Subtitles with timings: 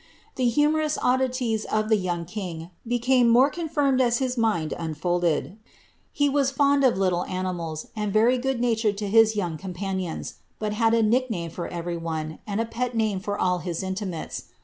[0.33, 4.95] The humor ous oddities of the young king became more confirmed as his mind un
[4.95, 9.59] folded \ he was fond of little animals, and very good naiured to hia young
[9.59, 13.59] companions, but had a nick name for every one, and a pel name for all
[13.59, 14.45] his iulimates.